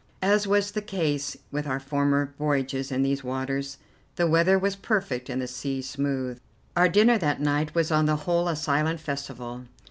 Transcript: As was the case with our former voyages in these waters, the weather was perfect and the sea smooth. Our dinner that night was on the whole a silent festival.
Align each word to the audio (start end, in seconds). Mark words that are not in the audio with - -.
As 0.23 0.47
was 0.47 0.71
the 0.71 0.81
case 0.81 1.37
with 1.51 1.67
our 1.67 1.79
former 1.79 2.33
voyages 2.39 2.91
in 2.91 3.03
these 3.03 3.23
waters, 3.23 3.77
the 4.15 4.25
weather 4.25 4.57
was 4.57 4.75
perfect 4.75 5.29
and 5.29 5.39
the 5.39 5.47
sea 5.47 5.79
smooth. 5.79 6.39
Our 6.75 6.89
dinner 6.89 7.19
that 7.19 7.39
night 7.39 7.75
was 7.75 7.91
on 7.91 8.07
the 8.07 8.15
whole 8.25 8.47
a 8.47 8.55
silent 8.55 8.99
festival. 8.99 9.65